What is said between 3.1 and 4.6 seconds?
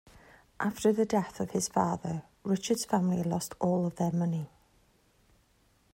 lost all their money.